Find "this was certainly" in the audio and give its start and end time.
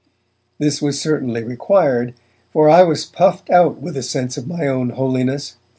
0.57-1.43